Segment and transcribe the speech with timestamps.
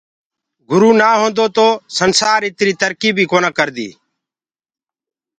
[0.69, 1.67] گُرو نآ هوندو تو
[1.97, 3.89] دنيآ اِتري ترڪي بي ڪونآ ڪردي۔